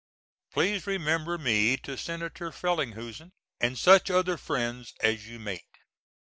[0.51, 5.77] Please remember me to Senator Frelinghuysen and such other friends as you meet.